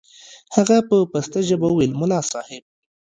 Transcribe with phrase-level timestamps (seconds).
[0.55, 2.63] هغه په پسته ژبه وويل ملا صاحب.